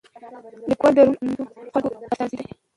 لیکوال 0.69 0.93
د 0.95 0.99
روڼ 1.07 1.15
اندو 1.21 1.43
خلکو 1.73 1.89
استازی 2.11 2.35
دی. 2.39 2.45